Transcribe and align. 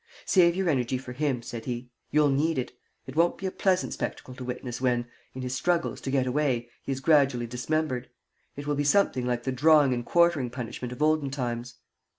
"Save 0.25 0.55
your 0.55 0.67
energy 0.67 0.97
for 0.97 1.13
him," 1.13 1.43
said 1.43 1.65
he. 1.65 1.91
"You'll 2.09 2.31
need 2.31 2.57
it. 2.57 2.71
It 3.05 3.15
won't 3.15 3.37
be 3.37 3.45
a 3.45 3.51
pleasant 3.51 3.93
spectacle 3.93 4.33
to 4.33 4.43
witness 4.43 4.81
when, 4.81 5.05
in 5.35 5.43
his 5.43 5.53
struggles 5.53 6.01
to 6.01 6.09
get 6.09 6.25
away, 6.25 6.69
he 6.81 6.91
is 6.91 7.01
gradually 7.01 7.45
dismembered. 7.45 8.09
It 8.55 8.65
will 8.65 8.73
be 8.73 8.83
something 8.83 9.27
like 9.27 9.43
the 9.43 9.51
drawing 9.51 9.93
and 9.93 10.03
quartering 10.03 10.49
punishment 10.49 10.91
of 10.91 11.03
olden 11.03 11.29
times." 11.29 11.75